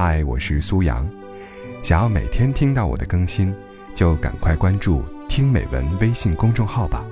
[0.00, 1.04] 嗨，我是苏阳。
[1.82, 3.52] 想要每天听到我的更新，
[3.96, 7.04] 就赶快关注“听美文”微信公众号吧。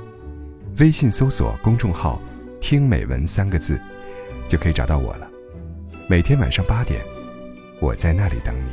[0.78, 2.22] 微信搜索公众号
[2.62, 3.76] “听美文”三个字，
[4.46, 5.28] 就可以找到我了。
[6.08, 7.04] 每天晚上八点，
[7.80, 8.70] 我在那里等你。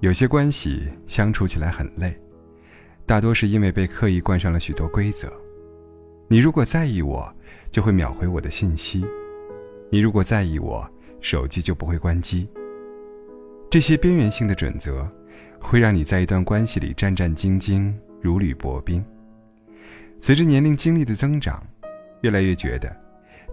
[0.00, 2.18] 有些关系相处起来很累，
[3.06, 5.32] 大多是因为被刻意冠上了许多规则。
[6.30, 7.26] 你如果在意我，
[7.70, 9.00] 就会秒回我的信息；
[9.90, 10.86] 你如果在意我，
[11.22, 12.46] 手机就不会关机。
[13.70, 15.10] 这些边缘性的准则，
[15.58, 19.02] 会让你在一段关系里战战兢兢，如履薄冰。
[20.20, 21.66] 随着年龄经历的增长，
[22.20, 22.94] 越来越觉得，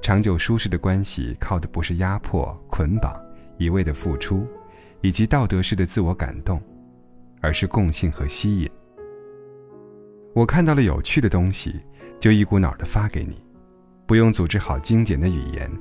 [0.02, 3.18] 长久舒适的关系靠的不是压迫、捆绑、
[3.58, 4.46] 一味的付出，
[5.00, 6.62] 以及道德式的自我感动，
[7.40, 8.70] 而是共性和吸引。
[10.34, 11.80] 我看到了有趣的东西。
[12.26, 13.40] 就一股脑的发给你，
[14.08, 15.72] 不用组织好精简的语言，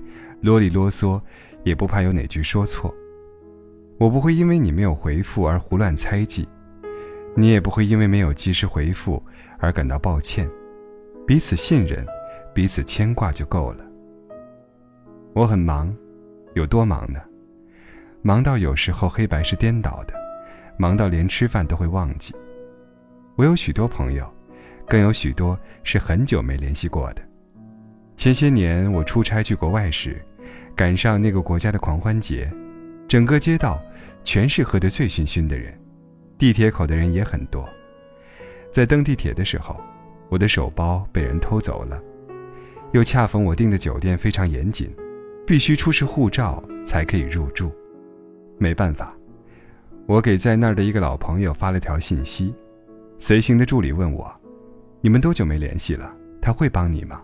[0.43, 1.19] 啰里啰嗦，
[1.63, 2.95] 也不怕有哪句说错。
[3.97, 6.47] 我不会因为你没有回复而胡乱猜忌，
[7.35, 9.25] 你也不会因为没有及时回复
[9.59, 10.47] 而感到抱歉。
[11.27, 12.07] 彼此信任，
[12.53, 13.83] 彼此牵挂就够了。
[15.33, 15.97] 我很忙，
[16.53, 17.23] 有多忙呢？
[18.21, 20.13] 忙到有时候黑白是颠倒的，
[20.77, 22.35] 忙到连吃饭都会忘记。
[23.35, 24.31] 我有许多朋友。
[24.87, 27.23] 更有许多是很久没联系过的。
[28.17, 30.25] 前些年我出差去国外时，
[30.77, 32.51] 赶上那个国家的狂欢节，
[33.09, 33.83] 整个街道
[34.23, 35.79] 全是喝得醉醺醺的人，
[36.39, 37.69] 地铁口的人也很多。
[38.73, 39.81] 在登地铁的时候，
[40.29, 42.01] 我的手包被人偷走了，
[42.93, 44.95] 又恰逢我订的酒店非常严谨，
[45.47, 47.73] 必须出示护照才可以入住。
[48.59, 49.15] 没办法，
[50.07, 52.55] 我给在那儿的一个老朋友发了条信息，
[53.19, 54.33] 随行的助理问我。
[55.05, 56.11] 你们多久没联系了？
[56.41, 57.21] 他会帮你吗？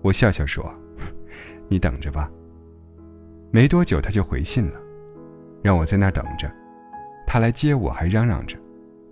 [0.00, 0.72] 我笑笑说
[1.66, 2.30] ：“你等着吧。”
[3.50, 4.80] 没多久他就回信了，
[5.60, 6.48] 让我在那儿等着。
[7.26, 8.56] 他来接我，还嚷嚷着：“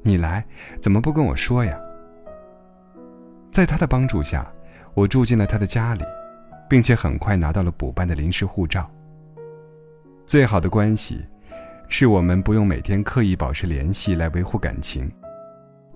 [0.04, 0.46] 你来
[0.80, 1.76] 怎么不跟我说呀？”
[3.50, 4.48] 在他的帮助下，
[4.94, 6.04] 我住进了他的家里，
[6.70, 8.88] 并且很快拿到了补办的临时护照。
[10.24, 11.20] 最好的关系，
[11.88, 15.10] 是我们不用每天刻意保持联系来维护感情，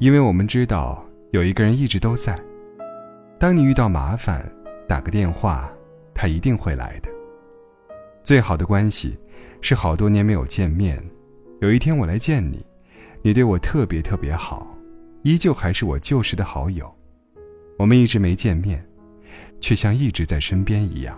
[0.01, 1.07] 因为我们知道。
[1.33, 2.37] 有一个人一直都在，
[3.39, 4.45] 当你遇到麻烦，
[4.89, 5.71] 打个电话，
[6.13, 7.09] 他一定会来的。
[8.25, 9.17] 最好的关系，
[9.61, 11.01] 是好多年没有见面，
[11.61, 12.67] 有一天我来见你，
[13.23, 14.77] 你对我特别特别好，
[15.23, 16.93] 依旧还是我旧时的好友。
[17.79, 18.85] 我们一直没见面，
[19.61, 21.17] 却像一直在身边一样。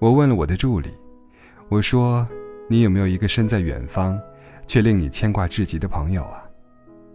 [0.00, 0.90] 我问了我的助理，
[1.70, 2.28] 我说
[2.68, 4.20] ：“你有没有一个身在远方，
[4.66, 6.44] 却令你牵挂至极的朋友啊？”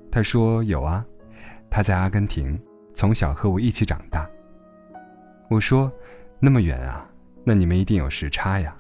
[0.10, 1.06] 他说：“有啊。”
[1.70, 2.60] 他在阿根廷，
[2.94, 4.30] 从小和我一起长大。
[5.50, 5.92] 我说
[6.40, 7.08] ：“那么远啊，
[7.44, 8.76] 那你们一定有时差呀。”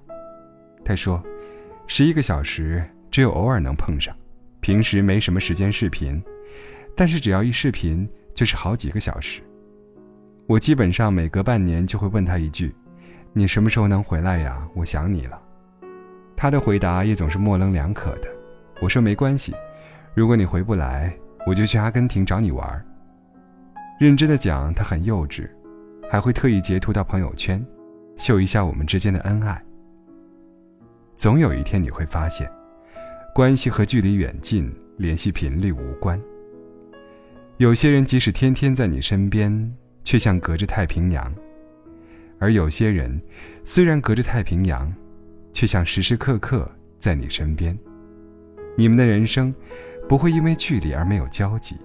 [0.84, 1.24] 他说
[1.88, 4.16] ：“十一个小时，只有偶尔能碰上，
[4.60, 6.22] 平时没什么时间视频，
[6.96, 9.42] 但是只要一视频就是好几个小时。
[10.48, 12.76] 我基本上每隔半年就会问他一句
[13.34, 14.68] ：‘你什么时候能回来呀？
[14.74, 15.40] 我想你了。’
[16.36, 18.28] 他的回答也总是模棱两可的。
[18.82, 19.54] 我说没关系，
[20.16, 21.16] 如果你回不来。”
[21.50, 22.86] 我就去阿根廷找你玩。
[24.00, 25.50] 认真的讲，他很幼稚，
[26.08, 27.66] 还会特意截图到朋友圈，
[28.18, 29.60] 秀一下我们之间的恩爱。
[31.16, 32.48] 总有一天你会发现，
[33.34, 36.22] 关系和距离远近、联系频率无关。
[37.58, 39.74] 有些人即使天天在你身边，
[40.04, 41.34] 却像隔着太平洋；
[42.38, 43.20] 而有些人
[43.66, 44.94] 虽然隔着太平洋，
[45.52, 47.76] 却像时时刻刻在你身边。
[48.78, 49.52] 你们的人生。
[50.10, 51.78] 不会因为距离而没有交集。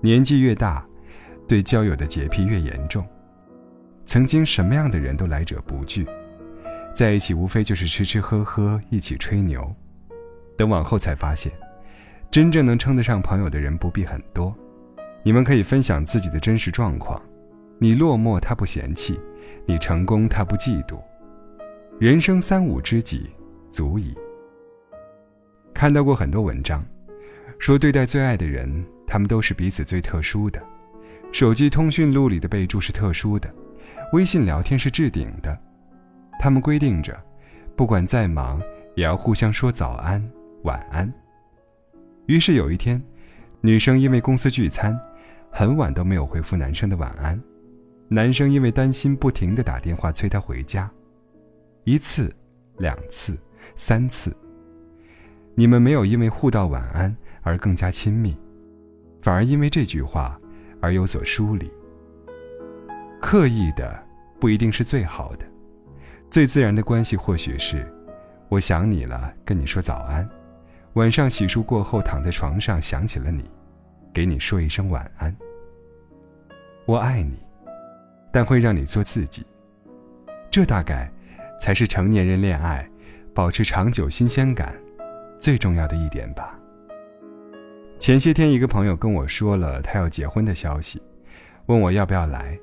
[0.00, 0.82] 年纪越大，
[1.46, 3.06] 对交友的洁癖越严重。
[4.06, 6.06] 曾经什么样的人都来者不拒，
[6.94, 9.70] 在一起无非就是吃吃喝喝，一起吹牛。
[10.56, 11.52] 等往后才发现，
[12.30, 14.56] 真正能称得上朋友的人不必很多。
[15.22, 17.20] 你们可以分享自己的真实状况，
[17.78, 19.20] 你落寞他不嫌弃，
[19.66, 20.98] 你成功他不嫉妒。
[21.98, 23.30] 人生三五知己，
[23.70, 24.16] 足矣。
[25.74, 26.82] 看到过很多文章。
[27.58, 30.62] 说对待最爱的人，他们都是彼此最特殊的。
[31.32, 33.52] 手机通讯录里的备注是特殊的，
[34.12, 35.58] 微信聊天是置顶的。
[36.38, 37.18] 他们规定着，
[37.74, 38.60] 不管再忙，
[38.94, 40.22] 也要互相说早安、
[40.62, 41.12] 晚安。
[42.26, 43.02] 于是有一天，
[43.60, 44.98] 女生因为公司聚餐，
[45.50, 47.38] 很晚都没有回复男生的晚安；
[48.08, 50.90] 男生因为担心，不停的打电话催她回家。
[51.84, 52.34] 一次，
[52.78, 53.36] 两次，
[53.76, 54.34] 三次。
[55.56, 57.14] 你们没有因为互道晚安。
[57.46, 58.36] 而更加亲密，
[59.22, 60.36] 反而因为这句话
[60.80, 61.70] 而有所疏离。
[63.20, 63.96] 刻意的
[64.40, 65.46] 不一定是最好的，
[66.28, 67.86] 最自然的关系或许是，
[68.48, 70.28] 我想你了，跟你说早安，
[70.94, 73.48] 晚上洗漱过后躺在床上想起了你，
[74.12, 75.32] 给你说一声晚安。
[76.84, 77.38] 我爱你，
[78.32, 79.46] 但会让你做自己。
[80.50, 81.08] 这大概
[81.60, 82.90] 才是成年人恋爱
[83.32, 84.74] 保持长久新鲜感
[85.38, 86.58] 最重要的一点吧。
[87.98, 91.00] 前些天，一个朋友跟我说了他要结婚的消息，
[91.66, 92.58] 问我要不要来。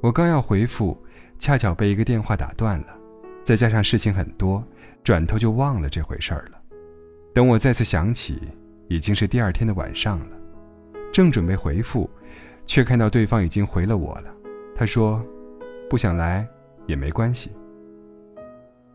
[0.00, 0.96] 我刚要回复，
[1.38, 2.88] 恰巧被一个电话打断了，
[3.44, 4.62] 再加上事情很多，
[5.04, 6.58] 转头就忘了这回事儿了。
[7.34, 8.40] 等我再次想起，
[8.88, 10.36] 已经是第二天的晚上了，
[11.12, 12.08] 正准备回复。
[12.68, 14.34] 却看到对方已经回了我了，
[14.74, 15.24] 他说
[15.88, 16.44] ：“不想来
[16.86, 17.52] 也没关系。”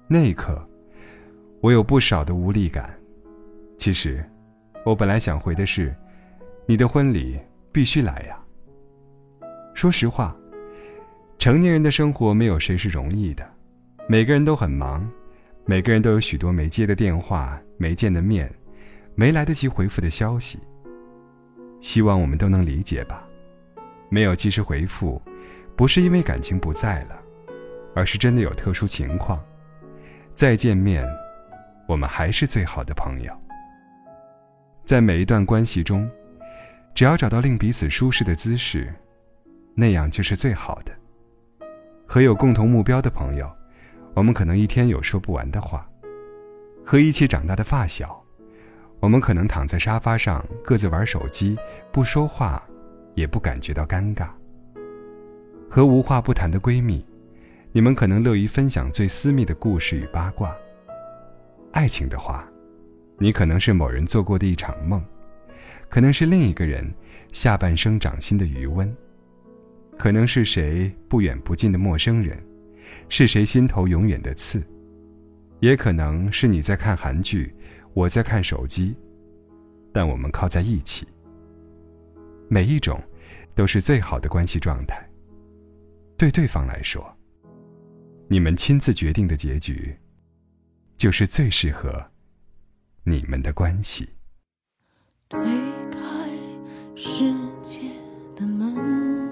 [0.09, 0.61] 那一刻，
[1.61, 2.93] 我有不少的无力感。
[3.81, 4.23] 其实，
[4.85, 5.91] 我本来想回的是
[6.69, 7.39] ：“你的婚礼
[7.71, 8.39] 必须来呀。”
[9.73, 10.37] 说实话，
[11.39, 13.43] 成年人的生活没有谁是容易的，
[14.07, 15.09] 每个人都很忙，
[15.65, 18.53] 每个人都有许多没接的电话、没见的面、
[19.15, 20.59] 没来得及回复的消息。
[21.79, 23.27] 希望我们都能理解吧。
[24.09, 25.19] 没有及时回复，
[25.75, 27.19] 不是因为感情不在了，
[27.95, 29.43] 而是真的有特殊情况。
[30.35, 31.03] 再见面，
[31.87, 33.40] 我们还是最好的朋友。
[34.91, 36.05] 在每一段关系中，
[36.93, 38.93] 只要找到令彼此舒适的姿势，
[39.73, 40.91] 那样就是最好的。
[42.05, 43.49] 和有共同目标的朋友，
[44.13, 45.79] 我们可能一天有说不完的话；
[46.85, 48.21] 和一起长大的发小，
[48.99, 51.57] 我们可能躺在沙发上各自玩手机，
[51.93, 52.61] 不说话。
[53.15, 54.27] 也不感觉到尴尬。
[55.69, 57.05] 和无话不谈的闺蜜，
[57.71, 60.53] 你们可能乐于分享最私密的故事与八卦。
[61.71, 62.45] 爱情的话，
[63.21, 64.99] 你可能是某人做过的一场梦，
[65.89, 66.91] 可能是另一个人
[67.31, 68.91] 下半生掌心的余温，
[69.95, 72.43] 可能是谁不远不近的陌生人，
[73.09, 74.63] 是谁心头永远的刺，
[75.59, 77.53] 也可能是你在看韩剧，
[77.93, 78.95] 我在看手机，
[79.93, 81.07] 但我们靠在一起。
[82.49, 82.99] 每一种，
[83.53, 84.99] 都是最好的关系状态。
[86.17, 87.15] 对对方来说，
[88.27, 89.95] 你们亲自决定的结局，
[90.97, 92.03] 就是最适合
[93.03, 94.09] 你们的关系。
[95.27, 95.39] 推
[95.89, 95.99] 开
[96.95, 97.33] 世
[97.63, 97.81] 界
[98.35, 99.29] 的门，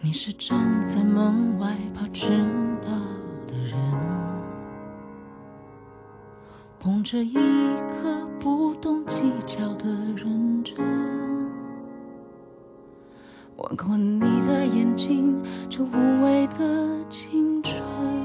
[0.00, 2.28] 你是站在门外怕迟
[2.82, 2.90] 到
[3.46, 3.78] 的人，
[6.78, 10.76] 捧着一颗不懂计较的认真。
[13.56, 18.21] 吻过你的眼睛，这无畏的青春。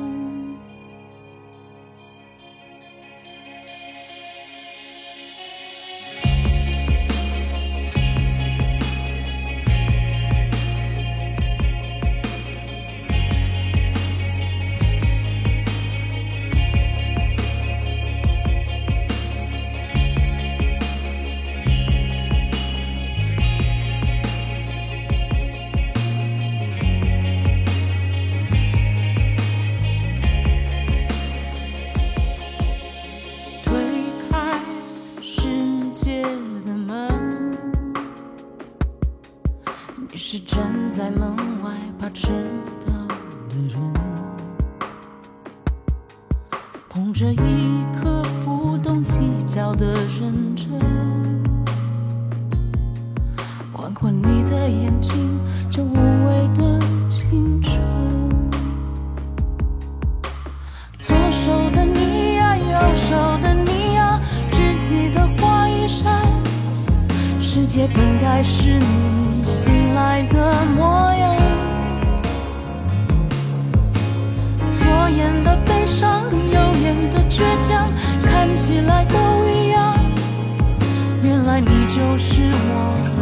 [54.68, 55.40] 的眼睛，
[55.72, 56.78] 这无畏的
[57.10, 57.80] 青春。
[61.00, 64.20] 左手的你呀，右手的你呀，
[64.52, 66.22] 只记得花一扇，
[67.40, 69.46] 世界本该是你。
[69.46, 71.36] 醒来的模样，
[74.76, 77.88] 左眼的悲伤，右眼的倔强，
[78.22, 79.98] 看起来都一样。
[81.24, 83.17] 原来你就是我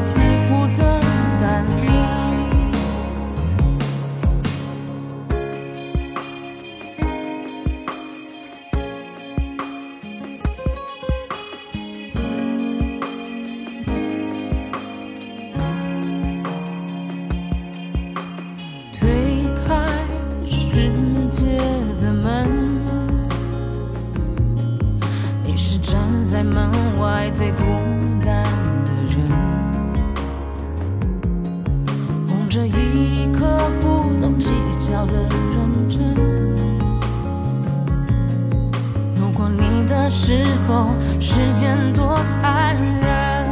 [40.18, 40.88] 时候，
[41.20, 43.46] 时间多残忍。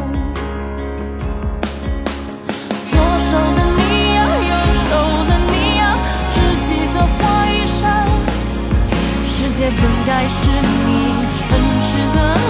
[2.89, 2.93] 左
[3.29, 4.17] 手的你呀，
[4.49, 4.51] 右
[4.87, 4.91] 手
[5.27, 5.81] 的你呀，
[6.31, 7.81] 只记得花衣裳。
[9.27, 10.39] 世界本该是
[10.87, 10.89] 你
[11.49, 11.51] 真
[11.81, 12.42] 实的。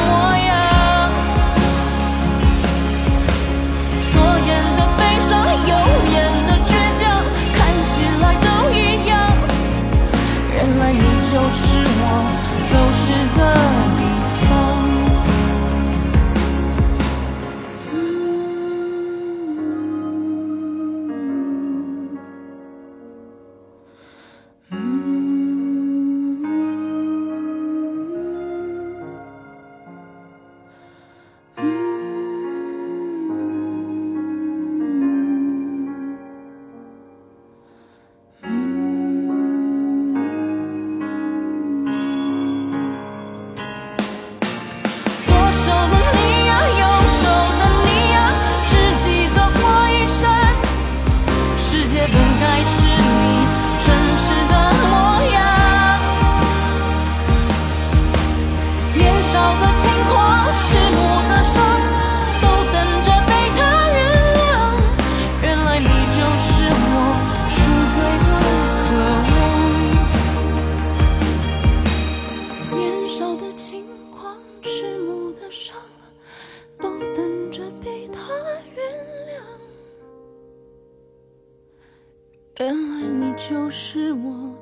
[83.75, 84.55] 是我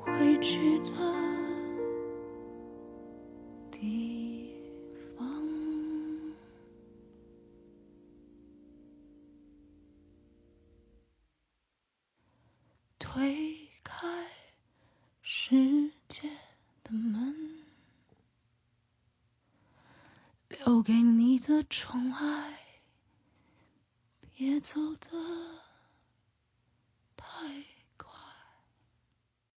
[0.00, 0.90] 回去的
[3.70, 4.54] 地
[5.18, 5.22] 方。
[12.98, 14.08] 推开
[15.20, 16.26] 世界
[16.82, 17.36] 的门。
[20.48, 22.60] 留给你的宠爱。
[24.32, 25.60] 别走得
[27.14, 27.69] 太。